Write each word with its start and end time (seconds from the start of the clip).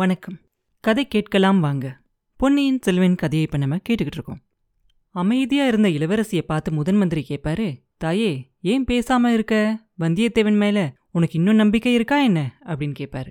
வணக்கம். 0.00 0.38
கதை 0.80 1.08
கேட்கலாம் 1.08 1.60
வாங்க. 1.60 2.00
பொன்னியின் 2.36 2.78
செல்வன் 2.82 3.14
கதையை 3.14 3.46
இப்போ 3.46 3.58
நம்ம 3.58 3.76
கேட்டுக்கிட்டு 3.76 4.12
இருக்கோம். 4.12 4.38
அமைதியாக 5.10 5.68
இருந்த 5.68 5.88
இளவரசியை 5.88 6.40
பார்த்து 6.40 6.72
முதன் 6.72 6.96
மந்திரி 6.96 7.24
கேட்பாரு 7.28 7.82
தாயே 7.96 8.50
ஏன் 8.60 8.84
பேசாம 8.84 9.26
இருக்க? 9.26 9.80
வந்தியத்தேவன் 9.98 10.56
மேலே 10.56 10.92
உனக்கு 11.10 11.38
இன்னும் 11.38 11.54
நம்பிக்கை 11.54 11.94
இருக்கா 11.94 12.18
என்ன? 12.18 12.58
அப்படின்னு 12.64 12.94
கேட்பாரு. 12.98 13.26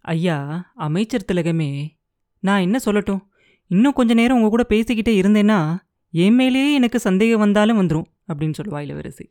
ஐயா 0.00 0.70
அமைச்சர் 0.74 1.24
திலகமே 1.32 1.88
நான் 2.38 2.60
என்ன 2.60 2.78
சொல்லட்டும்? 2.84 3.20
இன்னும் 3.66 3.92
கொஞ்ச 3.92 4.14
நேரம் 4.14 4.36
உங்க 4.36 4.48
கூட 4.48 4.66
பேசிக்கிட்டே 4.68 5.22
இருந்தேன்னா 5.22 5.78
என் 6.10 6.34
மேலேயே 6.34 6.74
எனக்கு 6.74 6.98
சந்தேகம் 6.98 7.38
வந்தாலும் 7.38 7.80
வந்துடும் 7.80 8.04
அப்படின்னு 8.28 8.54
சொல்லுவா 8.62 8.80
இளவரசி. 8.80 9.26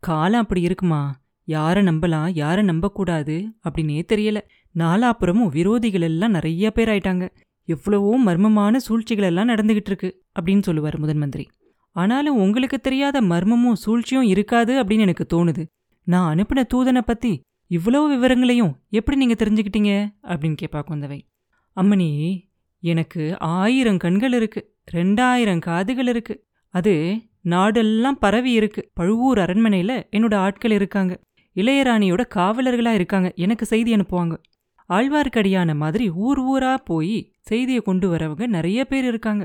காலம் 0.00 0.40
அப்படி 0.40 0.60
இருக்குமா? 0.60 1.22
யாரை 1.44 1.82
நம்பலாம்? 1.82 2.30
யாரை 2.34 2.64
நம்பக்கூடாது? 2.64 3.52
அப்படின்னே 3.68 4.02
தெரியலை. 4.12 4.40
நாலாப்புறமும் 4.78 5.48
விரோதிகள் 5.48 6.00
எல்லாம் 6.00 6.30
நிறைய 6.30 6.70
பேர் 6.70 6.88
ஆயிட்டாங்க. 6.88 7.28
எவ்வளவோ 7.64 8.18
மர்மமான 8.18 8.76
சூழ்ச்சிகள் 8.76 9.24
எல்லாம் 9.24 9.48
நடந்துகிட்டு 9.48 9.82
இருக்கு 9.84 10.22
அப்படின்னு 10.40 10.62
சொல்லுவார் 10.62 10.98
முதன் 10.98 11.16
மந்திரி. 11.16 11.48
ஆனாலும் 11.90 12.36
உங்களுக்கு 12.36 12.80
தெரியாத 12.80 13.20
மர்மமும் 13.20 13.72
சூழ்ச்சியும் 13.72 14.22
இருக்காது 14.22 14.82
அப்படின்னு 14.82 15.00
எனக்கு 15.00 15.26
தோணுது. 15.34 15.66
நான் 16.04 16.36
அனுப்பின 16.36 16.62
தூதனை 16.74 17.00
பத்தி 17.00 17.40
இவ்வளவு 17.66 18.08
விவரங்களையும் 18.08 18.80
எப்படி 18.88 19.16
நீங்க 19.16 19.34
தெரிஞ்சுக்கிட்டீங்க? 19.34 20.08
அப்படின்னு 20.22 20.56
கேட்பா 20.62 20.82
குந்தவை. 20.88 21.20
அம்மணி 21.80 22.40
எனக்கு 22.80 23.38
ஆயிரம் 23.38 23.96
கண்கள் 23.96 24.32
இருக்கு 24.32 24.74
ரெண்டாயிரம் 24.92 25.58
காதுகள் 25.58 26.06
இருக்கு. 26.06 26.44
அது 26.68 27.20
நாடெல்லாம் 27.44 28.10
பரவி 28.10 28.52
இருக்கு. 28.52 28.90
பழுவூர் 28.94 29.38
அரண்மனையில 29.38 30.02
என்னோட 30.16 30.34
ஆட்கள் 30.34 30.70
இருக்காங்க. 30.70 31.20
இளையராணியோட 31.54 32.24
காவலர்களா 32.34 32.92
இருக்காங்க. 32.92 33.32
எனக்கு 33.36 33.66
செய்தி 33.66 33.94
அனுப்புவாங்க. 33.94 34.36
ஆழ்வார்க்கடியான 34.88 35.76
மாதிரி 35.76 36.10
ஊர் 36.10 36.40
ஊரா 36.42 36.74
போய் 36.84 37.32
செய்தியை 37.40 37.80
கொண்டு 37.80 38.14
வரவங்க 38.14 38.46
நிறைய 38.46 38.84
பேர் 38.84 39.04
இருக்காங்க. 39.04 39.44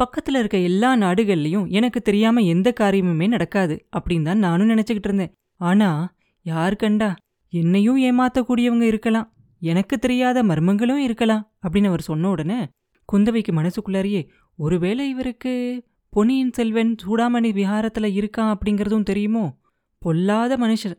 பக்கத்துல 0.00 0.38
இருக்க 0.38 0.58
எல்லா 0.58 0.96
நாடுகள்லயும் 0.96 1.68
எனக்கு 1.68 2.02
தெரியாம 2.02 2.40
எந்த 2.40 2.72
காரியமுமே 2.80 3.28
நடக்காது 3.28 3.86
அப்படின்னு 3.98 4.22
தான் 4.22 4.38
நானும் 4.38 4.68
நினைச்சுக்கிட்டு 4.68 5.08
இருந்தேன். 5.10 5.32
ஆனா 5.56 6.14
யார் 6.42 6.76
கண்டா? 6.76 7.14
என்னையும் 7.52 7.98
ஏமாத்தக்கூடியவங்க 7.98 8.82
இருக்கலாம். 8.82 9.32
எனக்கு 9.60 9.98
தெரியாத 9.98 10.42
மர்மங்களும் 10.44 10.96
இருக்கலாம் 10.96 11.52
அப்படின்னு 11.62 11.86
அவர் 11.86 12.00
சொன்ன 12.00 12.28
உடனே 12.28 12.66
குந்தவைக்கு 13.08 13.52
மனசுக்குள்ளாரியே 13.52 14.28
ஒருவேளை 14.56 15.08
இவருக்கு 15.08 15.84
பொன்னியின் 16.10 16.52
செல்வன் 16.52 16.94
சூடாமணி 17.06 17.50
விஹாரத்துல 17.58 18.06
இருக்கான் 18.18 18.54
அப்படிங்கறதும் 18.54 19.02
தெரியுமோ? 19.02 19.58
பொல்லாத 19.98 20.56
மனுஷர் 20.56 20.96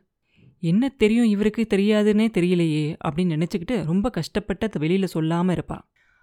என்ன 0.60 0.90
தெரியும் 0.90 1.26
இவருக்கு 1.26 1.68
தெரியாதுன்னே 1.70 2.28
தெரியலையே 2.38 2.96
அப்படின்னு 3.08 3.36
நினைச்சுக்கிட்டு 3.36 3.86
ரொம்ப 3.86 4.10
கஷ்டப்பட்டு 4.10 4.70
அதை 4.74 4.88
வெளியில 4.88 5.08
சொல்லாம 5.14 5.58
இருப்பா. 5.58 5.78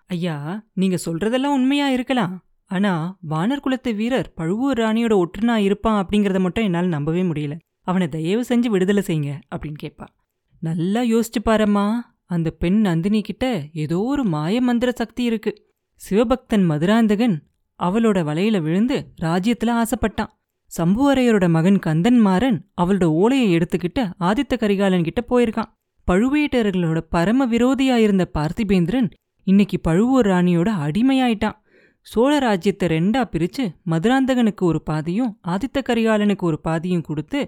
ஐயா 0.06 0.64
நீங்க 0.72 0.98
சொல்றதெல்லாம் 1.06 1.54
உண்மையா 1.58 1.88
இருக்கலாம். 1.88 2.44
ஆனா 2.64 3.18
வானர் 3.30 3.60
குலத்து 3.60 3.94
வீரர் 3.94 4.32
பழுவூர் 4.34 4.78
ராணியோட 4.78 5.24
ஒற்றுனா 5.24 5.54
இருப்பான் 5.54 6.06
அப்படிங்கறத 6.06 6.40
மட்டும் 6.40 6.64
என்னால் 6.64 6.86
நம்பவே 6.86 7.22
முடியல. 7.22 7.58
அவனை 7.82 8.08
தயவு 8.08 8.44
செஞ்சு 8.48 8.66
விடுதலை 8.66 9.02
செய்யுங்க 9.06 9.40
அப்படின்னு 9.56 9.74
கேட்பா. 9.82 10.06
நல்லா 10.58 11.02
யோசிச்சு 11.02 11.42
பாரம்மா. 11.44 11.94
அந்த 12.24 12.50
பெண் 12.50 12.80
நந்தினி 12.80 13.22
கிட்ட 13.22 13.64
ஏதோ 13.72 13.98
ஒரு 13.98 14.24
மாய 14.24 14.60
மந்திர 14.60 14.92
சக்தி 14.92 15.24
இருக்கு. 15.24 15.74
சிவபக்தன் 16.10 16.64
மதுராந்தகன் 16.64 17.42
அவளோட 17.78 18.18
வலையில 18.22 18.62
விழுந்து 18.62 19.12
ராஜ்யத்தில் 19.16 19.68
ஆசைப்பட்டான். 19.68 20.32
சம்புவரையரோட 20.72 21.46
மகன் 21.48 21.78
கந்தன்மாறன் 21.86 22.58
அவளோட 22.80 23.04
ஓலையை 23.04 23.48
எடுத்துக்கிட்டு 23.56 24.02
ஆதித்த 24.20 24.54
கரிகாலன் 24.56 25.06
கிட்ட 25.08 25.20
போயிருக்கான். 25.30 25.70
பழுவேட்டரர்களோட 26.06 26.98
பரம 27.08 27.46
விரோதியா 27.46 27.96
இருந்த 27.96 28.24
பார்த்திபேந்திரன் 28.34 29.08
இன்னைக்கு 29.46 29.80
பழுவூர் 29.80 30.26
ராணியோட 30.26 30.68
அடிமையாயிட்டான். 30.86 31.56
சோழ 32.00 32.32
ராஜ்யத்தை 32.38 32.86
ரெண்டா 32.88 33.22
பிரிச்சு 33.32 33.64
மதுராந்தகனுக்கு 33.90 34.62
ஒரு 34.62 34.80
பாதியும் 34.82 35.30
ஆதித்த 35.48 35.78
கரிகாலனுக்கு 35.88 36.44
ஒரு 36.50 36.58
பாதியும் 36.60 37.00
கொடுத்து 37.00 37.40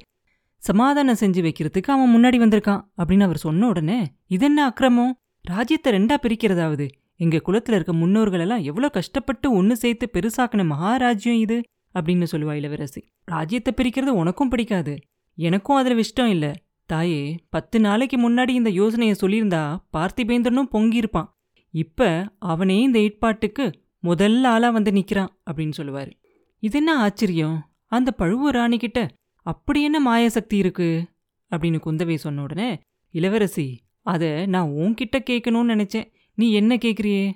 சமாதானம் 0.62 1.20
செஞ்சு 1.20 1.40
வைக்கிறதுக்கு 1.46 1.90
அவன் 1.94 2.12
முன்னாடி 2.14 2.38
வந்திருக்கான் 2.44 2.82
அப்படின்னு 2.98 3.22
அவர் 3.22 3.36
சொன்ன 3.36 3.68
உடனே 3.68 3.98
இதென்ன 4.26 4.64
அக்கிரமம்? 4.64 5.12
ராஜ்யத்தை 5.44 5.90
ரெண்டா 5.92 6.16
பிரிக்கிறதாவது? 6.22 6.86
எங்க 7.16 7.36
குலத்துல 7.46 7.76
இருக்க 7.78 7.92
முன்னோர்கள் 7.92 8.40
எல்லாம் 8.40 8.62
எவ்வளவு 8.62 8.92
கஷ்டப்பட்டு 8.92 9.46
ஒன்னு 9.52 9.76
சேர்த்து 9.76 10.06
பெருசாக்கின 10.12 10.66
மகாராஜ்யம் 10.72 11.40
இது. 11.44 11.58
அப்படின்னு 11.94 12.26
சொல்லுவா 12.32 12.52
இளவரசி. 12.52 13.04
ராஜ்யத்தை 13.24 13.74
பிரிக்கிறது 13.76 14.06
உனக்கும் 14.06 14.48
பிடிக்காது. 14.48 14.98
எனக்கும் 15.34 15.76
அதுல 15.76 16.00
இஷ்டம் 16.00 16.26
இல்ல. 16.26 16.52
தாயே 16.86 17.36
பத்து 17.48 17.80
நாளைக்கு 17.80 18.30
முன்னாடி 18.30 18.48
இந்த 18.48 18.70
யோசனையை 18.70 19.16
சொல்லியிருந்தா 19.20 19.78
பார்த்திபேந்திரனும் 19.92 20.68
பொங்கியிருப்பான். 20.72 21.28
இப்ப 21.70 22.28
அவனே 22.38 22.80
இந்த 22.80 22.98
ஏற்பாட்டுக்கு 22.98 23.80
முதல்ல 24.02 24.44
ஆளா 24.44 24.70
வந்து 24.70 24.90
நிக்கிறான் 24.90 25.28
அப்படின்னு 25.50 25.72
சொல்லுவாரு. 25.76 26.12
இது 26.58 26.78
என்ன 26.78 26.98
ஆச்சரியம்? 26.98 27.70
அந்த 27.86 28.10
பழுவூர் 28.10 28.54
ராணிக்கிட்ட 28.54 29.08
அப்படி 29.42 29.82
என்ன 29.82 30.02
மாயசக்தி 30.06 30.54
இருக்கு? 30.54 31.04
அப்படின்னு 31.50 31.80
குந்தவை 31.86 32.14
சொன்ன 32.14 32.42
உடனே 32.42 32.80
இளவரசி 33.10 33.80
அத 34.02 34.46
நான் 34.46 34.68
உன்கிட்ட 34.68 35.18
கேட்கணும்னு 35.18 35.72
நினைச்சேன். 35.74 36.12
நீ 36.34 36.52
என்ன 36.52 36.76
கேக்குறியே? 36.76 37.32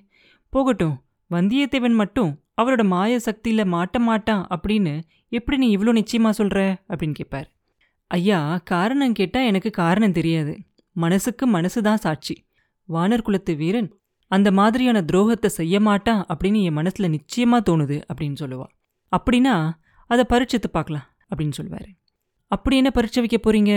போகட்டும் 0.49 1.01
வந்தியத்தேவன் 1.31 1.95
மட்டும் 1.95 2.41
அவரோட 2.59 2.83
மாய 2.85 3.19
சக்தியில் 3.19 3.73
மாட்ட 3.75 3.99
மாட்டான் 3.99 4.45
அப்படின்னு 4.51 4.95
எப்படி 5.29 5.57
நீ 5.57 5.69
இவ்வளோ 5.77 5.93
நிச்சயமாக 5.93 6.39
சொல்கிற 6.41 6.61
அப்படின்னு 6.89 7.13
கேட்பார் 7.13 7.49
ஐயா 8.11 8.59
காரணம் 8.65 9.13
கேட்டால் 9.13 9.45
எனக்கு 9.45 9.71
காரணம் 9.71 10.13
தெரியாது. 10.13 10.55
மனசுக்கு 10.97 11.47
மனசு 11.47 11.83
தான் 11.83 11.97
சாட்சி. 11.97 12.35
வானர் 12.89 13.23
குலத்து 13.23 13.53
வீரன் 13.57 13.91
அந்த 14.31 14.49
மாதிரியான 14.51 14.99
துரோகத்தை 15.01 15.47
செய்ய 15.47 15.81
மாட்டான் 15.81 16.23
அப்படின்னு 16.29 16.61
என் 16.63 16.73
மனசில் 16.73 17.11
நிச்சயமாக 17.11 17.67
தோணுது 17.71 17.97
அப்படின்னு 18.09 18.37
சொல்லுவாள் 18.43 18.73
அப்படின்னா 19.13 19.55
அதை 20.11 20.25
பரீட்சித்து 20.29 20.69
பார்க்கலாம் 20.71 21.07
அப்படின்னு 21.31 21.57
சொல்லுவாரு 21.57 21.91
அப்படி 22.53 22.77
என்ன 22.77 22.91
பரிட்சை 22.95 23.21
வைக்க 23.21 23.39
போகிறீங்க 23.39 23.75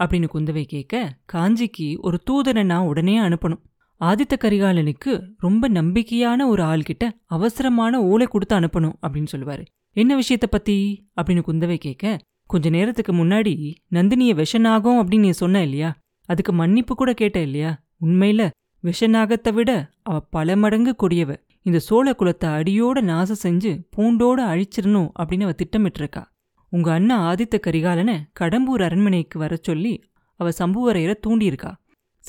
அப்படின்னு 0.00 0.28
குந்தவை 0.34 0.64
கேட்க 0.64 1.18
காஞ்சிக்கு 1.32 1.88
ஒரு 2.00 2.18
தூதனை 2.30 2.62
நான் 2.64 2.88
உடனே 2.90 3.20
அனுப்பணும். 3.20 3.62
ஆதித்த 4.02 4.32
கரிகாலனுக்கு 4.40 5.28
ரொம்ப 5.38 5.68
நம்பிக்கையான 5.68 6.46
ஒரு 6.46 6.62
ஆள்கிட்ட 6.62 7.10
அவசரமான 7.24 8.02
ஓலை 8.02 8.26
கொடுத்து 8.26 8.60
அனுப்பணும் 8.60 8.92
அப்படின்னு 9.06 9.26
சொல்லுவாரு. 9.36 9.64
என்ன 9.90 10.18
விஷயத்த 10.18 10.46
பத்தி? 10.50 11.08
அப்படின்னு 11.16 11.42
குந்தவை 11.46 11.76
கேட்க 11.76 12.18
கொஞ்ச 12.46 12.70
நேரத்துக்கு 12.70 13.12
முன்னாடி 13.12 13.74
நந்தினிய 13.92 14.44
விஷனாகும் 14.44 14.98
அப்படின்னு 14.98 15.18
நீ 15.18 15.30
சொன்ன 15.30 15.62
இல்லையா? 15.62 15.96
அதுக்கு 16.24 16.52
மன்னிப்பு 16.52 16.94
கூட 16.94 17.12
கேட்ட 17.12 17.40
இல்லையா? 17.40 17.82
உண்மையில 18.00 18.50
விஷநாகத்தை 18.82 19.52
விட 19.52 19.90
அவ 20.02 20.20
பல 20.20 20.56
மடங்கு 20.56 20.94
கொடியவ. 21.02 21.36
இந்த 21.62 21.78
சோழ 21.78 22.14
குலத்தை 22.18 22.44
அடியோட 22.44 23.00
நாசம் 23.00 23.36
செஞ்சு 23.42 23.82
பூண்டோட 23.96 24.40
அழிச்சிடணும் 24.52 25.10
அப்படின்னு 25.18 25.42
அவ 25.42 25.52
திட்டமிட்டிருக்கா. 25.52 26.24
உங்க 26.68 26.92
அண்ணா 26.92 27.34
ஆதித்த 27.34 27.58
கரிகாலனை 27.66 28.18
கடம்பூர் 28.40 28.82
அரண்மனைக்கு 28.82 29.38
வர 29.38 29.58
சொல்லி 29.62 30.02
அவ 30.36 30.50
சம்புவரையரை 30.58 31.14
தூண்டியிருக்கா. 31.26 31.72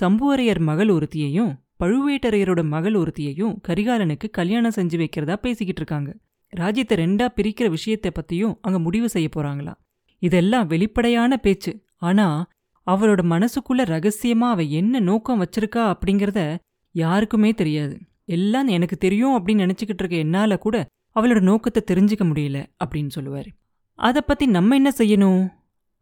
சம்புவரையர் 0.02 0.59
மகள் 0.59 0.88
ஒருத்தியையும் 0.88 1.62
பழுவேட்டரையரோட 1.80 2.68
மகள் 2.68 2.94
ஒருத்தியையும் 2.94 3.56
கரிகாலனுக்கு 3.68 4.30
கல்யாணம் 4.30 4.72
செஞ்சு 4.76 4.98
வைக்கிறதா 5.00 5.34
பேசிக்கிட்டு 5.36 5.74
இருக்காங்க. 5.76 6.16
ராஜ்யத்தை 6.48 6.98
ரெண்டா 6.98 7.28
பிரிக்கிற 7.36 7.70
விஷயத்தை 7.70 8.12
பத்தியும் 8.12 8.58
அங்க 8.62 8.80
முடிவு 8.80 9.09
செய்ய 9.09 9.30
போறாங்களா? 9.36 9.74
இதெல்லாம் 10.20 10.68
வெளிப்படையான 10.68 11.38
பேச்சு. 11.38 11.84
ஆனா 11.98 12.48
அவளோட 12.88 13.22
மனசுக்குள்ள 13.24 13.84
ரகசியமா 13.84 14.50
அவ 14.50 14.62
என்ன 14.62 15.00
நோக்கம் 15.00 15.42
வச்சிருக்கா 15.42 15.94
அப்படிங்கறத 15.94 16.58
யாருக்குமே 16.92 17.54
தெரியாது. 17.54 18.00
எல்லாம் 18.25 18.68
எனக்கு 18.68 18.98
தெரியும் 18.98 19.36
அப்படின்னு 19.36 19.66
நினைச்சுக்கிட்டு 19.66 20.02
இருக்க 20.04 20.16
என்னால 20.16 20.58
கூட 20.58 20.86
அவளோட 21.16 21.42
நோக்கத்தை 21.42 21.96
தெரிஞ்சுக்க 21.96 22.24
முடியல 22.24 22.66
அப்படின்னு 22.86 23.10
சொல்லுவாரு. 23.16 23.48
அத 23.94 24.22
பத்தி 24.22 24.46
நம்ம 24.46 24.75
என்ன 24.75 24.92
செய்யணும்? 24.98 25.48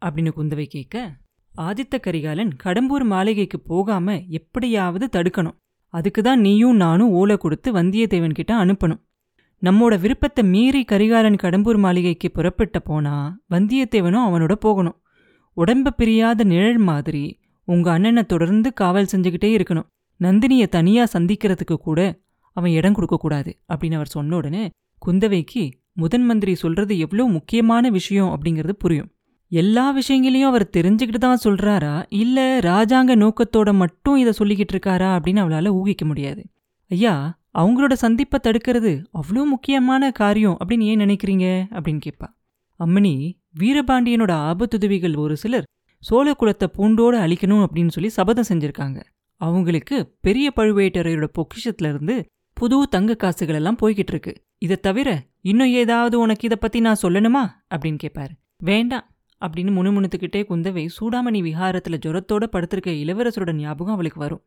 அப்படின்னு 0.06 0.32
குந்தவை 0.38 0.66
கேட்க 0.66 1.16
ஆதித்த 1.56 1.96
கரிகாலன் 2.00 2.52
கடம்பூர் 2.64 3.04
மாளிகைக்கு 3.04 3.60
போகாம 3.60 4.18
எப்படியாவது 4.30 5.06
தடுக்கணும். 5.06 5.58
அதுக்கு 5.94 6.22
தான் 6.22 6.40
நீயும் 6.40 6.76
நானும் 6.76 7.10
ஓலை 7.10 7.38
கொடுத்து 7.38 7.72
வந்தியத்தேவன் 7.74 8.32
கிட்ட 8.32 8.66
அனுப்பணும். 8.66 9.02
நம்மோட 9.64 10.00
விருப்பத்தை 10.00 10.44
மீறி 10.46 10.84
கரிகாலன் 10.84 11.42
கடம்பூர் 11.44 11.78
மாளிகைக்கு 11.78 12.32
புறப்பட்ட 12.32 12.80
போனா 12.80 13.42
வந்தியத்தேவனும் 13.50 14.28
அவனோட 14.28 14.52
போகணும். 14.52 14.98
உடம்ப 15.58 15.94
பிரியாத 15.98 16.44
நிழல் 16.44 16.78
மாதிரி 16.78 17.24
உங்க 17.68 17.92
அண்ணனை 17.92 18.24
தொடர்ந்து 18.24 18.74
காவல் 18.74 19.12
செஞ்சுக்கிட்டே 19.12 19.50
இருக்கணும். 19.58 19.88
நந்தினிய 20.20 20.64
தனியா 20.68 21.04
சந்திக்கிறதுக்கு 21.14 21.74
கூட 21.74 22.00
அவன் 22.52 22.72
இடம் 22.72 22.94
கொடுக்க 22.94 23.18
கூடாது 23.18 23.52
அப்படின்னு 23.74 23.94
அவர் 23.94 24.08
சொன்ன 24.08 24.36
உடனே 24.36 24.64
குந்தவைக்கு 25.02 25.64
முதன் 25.94 26.26
மந்திரி 26.26 26.56
சொல்றது 26.56 26.94
எவ்வளோ 27.00 27.24
முக்கியமான 27.28 27.90
விஷயம் 27.90 28.32
அப்படிங்கிறது 28.36 28.70
புரியும். 28.70 29.10
எல்லா 29.52 29.92
விஷயங்களையும் 29.92 30.50
அவர் 30.50 30.70
தெரிஞ்சுக்கிட்டு 30.78 31.18
தான் 31.18 31.40
சொல்றாரா? 31.44 32.06
இல்ல 32.10 32.60
ராஜாங்க 32.60 33.16
நோக்கத்தோட 33.16 33.74
மட்டும் 33.74 34.16
இதை 34.16 34.34
சொல்லிக்கிட்டு 34.40 34.76
இருக்காரா 34.76 35.10
அப்படின்னு 35.16 35.42
அவளால 35.44 35.68
ஊகிக்க 35.68 36.06
முடியாது. 36.06 36.44
ஐயா 36.90 37.40
அவங்களோட 37.58 37.94
சந்திப்பை 37.94 38.40
தடுக்கிறது 38.44 39.06
அவ்வளோ 39.14 39.46
முக்கியமான 39.46 40.12
காரியம் 40.12 40.58
அப்படின்னு 40.66 40.80
ஏன் 40.80 41.00
நினைக்கிறீங்க? 41.00 41.66
அப்படின்னு 41.72 42.02
கேட்பா. 42.06 42.28
அம்மணி 42.86 43.32
வீரபாண்டியனோட 43.60 44.32
ஆபத்துதவிகள் 44.32 45.18
ஒரு 45.18 45.38
சிலர் 45.38 45.64
சோழ 46.00 46.36
குலத்தை 46.40 46.66
பூண்டோடு 46.66 47.18
அழிக்கணும் 47.20 47.66
அப்படின்னு 47.66 47.90
சொல்லி 47.90 48.10
சபதம் 48.10 48.46
செஞ்சிருக்காங்க. 48.50 49.04
அவங்களுக்கு 49.36 50.16
பெரிய 50.22 50.52
பழுவேட்டரையரோட 50.56 51.28
பொக்கிஷத்துல 51.34 51.90
இருந்து 51.90 52.26
புது 52.54 52.88
தங்க 52.90 53.16
காசுகள் 53.16 53.56
எல்லாம் 53.56 53.78
போய்கிட்டு 53.82 54.10
இருக்கு. 54.10 54.44
இதை 54.58 54.78
தவிர 54.78 55.24
இன்னும் 55.42 55.68
ஏதாவது 55.68 56.20
உனக்கு 56.20 56.46
இதை 56.46 56.58
பத்தி 56.62 56.80
நான் 56.80 57.02
சொல்லணுமா? 57.02 57.76
அப்படின்னு 57.76 57.98
கேட்பாரு. 58.04 58.34
வேண்டாம். 58.58 59.11
அப்படின்னு 59.42 59.72
முணுமுணுத்துக்கிட்டே 59.72 60.44
குந்தவை 60.50 60.90
சூடாமணி 61.00 61.42
விஹாரத்துல 61.42 61.98
ஜுரத்தோட 62.06 62.44
படுத்திருக்க 62.48 62.92
இளவரசரோட 63.04 63.54
ஞாபகம் 63.54 63.94
அவளுக்கு 63.94 64.20
வரும். 64.20 64.44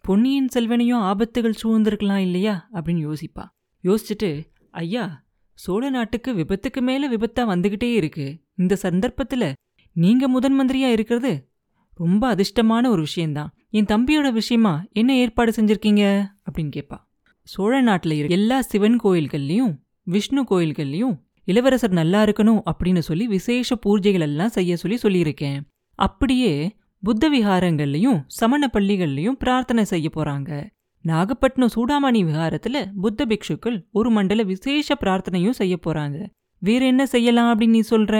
பொன்னியின் 0.00 0.48
செல்வனையும் 0.48 1.00
ஆபத்துகள் 1.00 1.54
சூழ்ந்திருக்கலாம் 1.62 2.16
இல்லையா? 2.16 2.68
அப்படின்னு 2.72 3.12
யோசிப்பா. 3.12 3.44
யோசிச்சுட்டு 3.84 4.44
ஐயா 4.70 5.24
சோழ 5.54 5.90
நாட்டுக்கு 5.90 6.34
விபத்துக்கு 6.34 6.80
மேல 6.80 7.10
விபத்தா 7.10 7.40
வந்துகிட்டே 7.40 7.94
இருக்கு. 7.94 8.40
இந்த 8.56 8.76
சந்தர்ப்பத்துல 8.82 9.52
நீங்க 9.92 10.28
முதன் 10.28 10.60
மந்திரியா 10.60 10.90
இருக்கிறது 10.90 11.48
ரொம்ப 11.94 12.34
அதிர்ஷ்டமான 12.34 12.88
ஒரு 12.88 13.00
விஷயம்தான். 13.00 13.54
என் 13.70 13.84
தம்பியோட 13.84 14.32
விஷயமா 14.32 14.84
என்ன 14.92 15.16
ஏற்பாடு 15.16 15.52
செஞ்சிருக்கீங்க? 15.52 16.26
அப்படின்னு 16.50 16.70
கேட்பா 16.76 16.96
சோழ 17.42 17.80
நாட்டில் 17.80 18.28
எல்லா 18.28 18.60
சிவன் 18.60 18.98
கோயில்கள்லேயும் 19.04 19.76
விஷ்ணு 20.02 20.42
கோயில்கள்லேயும் 20.42 21.18
இளவரசர் 21.48 21.90
நல்லா 21.90 22.22
இருக்கணும் 22.22 22.60
அப்படின்னு 22.70 22.98
சொல்லி 22.98 23.26
விசேஷ 23.26 23.78
பூஜைகள் 23.86 24.20
எல்லாம் 24.20 24.48
செய்ய 24.48 24.76
சொல்லி 24.76 24.98
சொல்லியிருக்கேன். 25.02 25.60
அப்படியே 25.94 26.76
புத்த 27.02 27.30
விஹாரங்கள்லையும் 27.30 28.18
சமண 28.26 28.70
பள்ளிகள்லையும் 28.72 29.38
பிரார்த்தனை 29.38 29.84
செய்ய 29.84 30.10
போறாங்க. 30.16 30.70
நாகப்பட்டினம் 31.04 31.70
சூடாமணி 31.74 32.20
விஹாரத்துல 32.22 32.90
புத்த 33.00 33.26
பிக்ஷுக்கள் 33.26 33.86
ஒரு 33.90 34.10
மண்டல 34.10 34.42
விசேஷ 34.42 34.96
பிரார்த்தனையும் 35.00 35.56
செய்ய 35.60 35.78
போறாங்க. 35.86 36.26
வேற 36.58 36.86
என்ன 36.86 37.06
செய்யலாம் 37.06 37.58
அப்படின்னு 37.58 37.68
நீ 37.68 37.80
சொல்ற? 37.90 38.14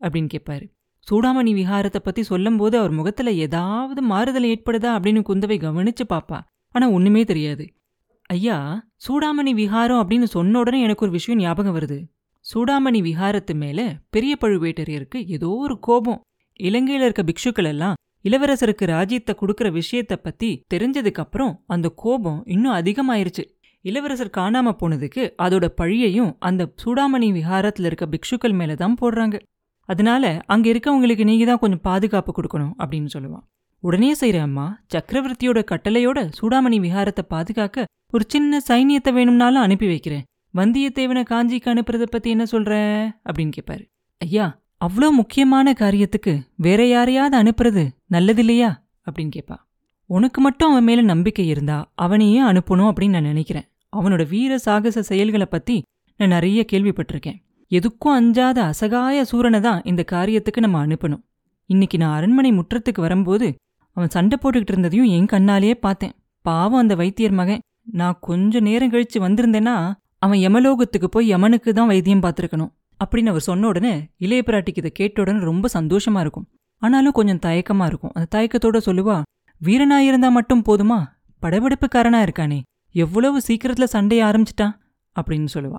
அப்படின்னு 0.00 0.28
கேட்பாரு 0.34 0.66
சூடாமணி 1.06 1.52
விஹாரத்தை 1.60 1.98
பத்தி 1.98 2.22
சொல்லும்போது 2.22 2.78
அவர் 2.78 2.90
முகத்துல 2.90 3.32
ஏதாவது 3.32 4.02
மாறுதல் 4.02 4.44
ஏற்படுதா 4.44 4.92
அப்படின்னு 4.96 5.22
குந்தவை 5.28 5.58
கவனிச்சு 5.58 6.04
பாப்பா. 6.08 6.40
ஆனா 6.68 6.90
ஒண்ணுமே 6.90 7.24
தெரியாது. 7.24 7.66
ஐயா 8.26 8.58
சூடாமணி 9.08 9.52
விஹாரம் 9.62 10.02
அப்படின்னு 10.02 10.28
சொன்ன 10.36 10.58
உடனே 10.58 10.82
எனக்கு 10.82 11.04
ஒரு 11.04 11.12
விஷயம் 11.12 11.40
ஞாபகம் 11.40 11.76
வருது. 11.76 11.98
சூடாமணி 12.46 12.98
விஹாரத்து 13.06 13.54
மேல 13.54 13.80
பெரிய 14.14 14.32
பழுவேட்டரையருக்கு 14.42 15.18
ஏதோ 15.36 15.48
ஒரு 15.64 15.74
கோபம். 15.86 16.20
இலங்கையில 16.60 17.06
இருக்க 17.06 17.22
பிக்ஷுக்கள் 17.22 17.68
எல்லாம் 17.70 17.96
இளவரசருக்கு 18.24 18.84
ராஜ்யத்தை 18.86 19.32
கொடுக்கற 19.40 19.68
விஷயத்த 19.78 20.14
பத்தி 20.16 20.50
தெரிஞ்சதுக்கு 20.74 21.22
அப்புறம் 21.24 21.52
அந்த 21.66 21.88
கோபம் 22.02 22.38
இன்னும் 22.54 22.76
அதிகமாயிருச்சு. 22.80 23.44
இளவரசர் 23.84 24.36
காணாம 24.38 24.74
போனதுக்கு 24.80 25.22
அதோட 25.44 25.64
பழியையும் 25.80 26.30
அந்த 26.38 26.62
சூடாமணி 26.82 27.28
விஹாரத்துல 27.38 27.90
இருக்க 27.90 28.06
பிக்ஷுக்கள் 28.14 28.56
மேல 28.60 28.74
தான் 28.74 28.96
போடுறாங்க. 29.02 29.36
அதனால 29.88 30.24
அங்க 30.46 30.66
இருக்கவங்களுக்கு 30.72 31.24
நீங்க 31.24 31.44
தான் 31.44 31.62
கொஞ்சம் 31.64 31.84
பாதுகாப்பு 31.88 32.32
கொடுக்கணும் 32.38 32.72
அப்படின்னு 32.82 33.10
சொல்லுவான். 33.16 33.44
உடனே 33.82 34.12
செய்யற 34.20 34.38
அம்மா 34.38 34.68
சக்கரவர்த்தியோட 34.94 35.60
கட்டளையோட 35.72 36.18
சூடாமணி 36.38 36.78
விஹாரத்தை 36.86 37.24
பாதுகாக்க 37.34 37.84
ஒரு 38.12 38.24
சின்ன 38.28 38.60
சைனியத்தை 38.68 39.10
வேணும்னாலும் 39.12 39.64
அனுப்பி 39.66 39.86
வைக்கிறேன். 39.86 40.24
வந்தியத்தேவனை 40.56 41.22
காஞ்சிக்கு 41.30 41.68
அனுப்புறத 41.72 42.02
பத்தி 42.02 42.30
என்ன 42.30 42.44
சொல்ற? 42.52 42.72
அப்படின்னு 43.28 43.52
கேட்பாரு 43.56 43.84
ஐயா 44.18 44.60
அவ்வளோ 44.84 45.10
முக்கியமான 45.10 45.72
காரியத்துக்கு 45.72 46.32
வேற 46.56 46.86
யாரையாவது 46.86 47.36
அனுப்புறது 47.42 47.88
நல்லது 48.06 48.40
இல்லையா 48.40 48.70
அப்படின்னு 49.06 49.30
கேட்பா 49.36 49.56
உனக்கு 50.10 50.40
மட்டும் 50.40 50.70
அவன் 50.70 50.84
மேல 50.84 51.00
நம்பிக்கை 51.00 51.46
இருந்தா 51.46 51.92
அவனையே 51.94 52.40
அனுப்பணும் 52.42 52.88
அப்படின்னு 52.90 53.08
நான் 53.08 53.22
நினைக்கிறேன். 53.22 53.66
அவனோட 53.96 54.28
வீர 54.28 54.58
சாகச 54.58 55.02
செயல்களை 55.02 55.46
பத்தி 55.46 55.82
நான் 56.16 56.28
நிறைய 56.28 56.64
கேள்விப்பட்டிருக்கேன். 56.72 57.38
எதுக்கும் 57.70 58.14
அஞ்சாத 58.18 58.58
அசகாய 58.62 59.24
சூரனை 59.32 59.60
தான் 59.60 59.82
இந்த 59.82 60.04
காரியத்துக்கு 60.12 60.60
நம்ம 60.60 60.86
அனுப்பணும். 60.86 61.22
இன்னைக்கு 61.70 61.98
நான் 61.98 62.16
அரண்மனை 62.16 62.52
முற்றத்துக்கு 62.52 63.00
வரும்போது 63.00 63.54
அவன் 63.96 64.08
சண்டை 64.08 64.38
போட்டுக்கிட்டு 64.38 64.74
இருந்ததையும் 64.74 65.06
என் 65.06 65.30
கண்ணாலேயே 65.32 65.74
பார்த்தேன். 65.74 66.14
பாவம் 66.44 66.80
அந்த 66.80 66.94
வைத்தியர் 66.94 67.30
மகன். 67.30 67.62
நான் 67.92 68.18
கொஞ்ச 68.20 68.60
நேரம் 68.60 68.92
கழிச்சு 68.92 69.18
வந்திருந்தேன்னா 69.18 69.76
அவன் 70.18 70.38
யமலோகத்துக்கு 70.38 71.04
போய் 71.04 71.34
யமனுக்கு 71.34 71.72
தான் 71.72 71.86
வைத்தியம் 71.86 72.20
பார்த்துருக்கணும். 72.20 72.72
அப்படின்னு 73.04 73.26
அவர் 73.26 73.40
சொன்ன 73.40 73.66
உடனே 73.66 74.08
இளைய 74.16 74.42
பிராட்டிக்கு 74.46 74.76
இதை 74.76 74.92
கேட்ட 74.92 75.20
உடனே 75.20 75.38
ரொம்ப 75.38 75.68
சந்தோஷமா 75.74 76.20
இருக்கும். 76.20 76.48
ஆனாலும் 76.78 77.12
கொஞ்சம் 77.12 77.38
தயக்கமா 77.38 77.86
இருக்கும். 77.86 78.10
அந்த 78.14 78.38
தயக்கத்தோட 78.38 78.80
சொல்லுவா 78.86 79.22
வீரனா 79.64 79.96
இருந்தா 79.96 80.28
மட்டும் 80.28 80.62
போதுமா? 80.68 81.04
படபிடிப்புக்காரனா 81.42 82.28
இருக்கானே. 82.28 82.60
எவ்வளவு 82.92 83.40
சீக்கிரத்துல 83.48 83.84
சண்டைய 83.92 84.24
ஆரம்பிச்சிட்டான். 84.24 84.72
அப்படின்னு 85.20 85.46
சொல்லுவா. 85.54 85.78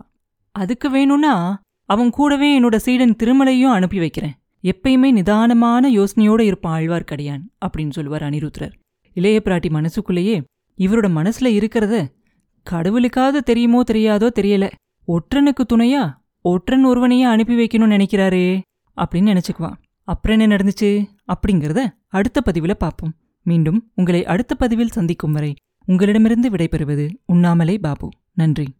அதுக்கு 0.51 0.89
வேணும்னா 0.89 1.59
அவன் 1.85 2.09
கூடவே 2.09 2.61
என்னோட 2.61 2.75
சீடன் 2.75 3.15
திருமலையும் 3.23 3.71
அனுப்பி 3.71 3.99
வைக்கிறேன். 3.99 4.33
எப்பயுமே 4.63 5.11
நிதானமான 5.11 5.91
யோசனையோட 5.91 6.39
இருப்பான் 6.39 6.81
ஆழ்வார்க்கடியான். 6.81 7.41
அப்படின்னு 7.65 7.89
சொல்லுவார் 7.89 8.23
அனிருத்ரர். 8.23 8.71
இளைய 9.13 9.41
பிராட்டி 9.45 9.69
மனசுக்குள்ளேயே 9.69 10.43
இவரோட 10.77 11.07
மனசுல 11.09 11.45
இருக்கிறத 11.45 12.07
கடவுளுக்காவது 12.71 13.37
தெரியுமோ 13.37 13.83
தெரியாதோ 13.91 14.29
தெரியல. 14.39 14.71
ஒற்றனுக்கு 15.07 15.63
துணையா 15.73 16.13
ஒற்றன் 16.41 16.83
ஒருவனையே 16.83 17.23
அனுப்பி 17.23 17.55
வைக்கணும்னு 17.55 17.95
நினைக்கிறாரே 17.95 18.61
அப்படின்னு 18.97 19.37
நினைச்சுக்குவான். 19.37 19.73
அப்புறம் 20.03 20.39
என்ன 20.39 20.55
நடந்துச்சு? 20.55 21.05
அப்படிங்கறத 21.27 21.87
அடுத்த 22.07 22.41
பதிவுல 22.45 22.73
பார்ப்போம். 22.73 23.13
மீண்டும் 23.43 23.91
உங்களை 23.95 24.25
அடுத்த 24.25 24.55
பதிவில் 24.55 24.87
சந்திக்கும் 24.87 25.31
வரை 25.31 25.55
உங்களிடமிருந்து 25.85 26.49
விடைபெறுவது 26.49 27.09
உண்ணாமலே 27.25 27.77
பாபு. 27.77 28.09
நன்றி. 28.33 28.76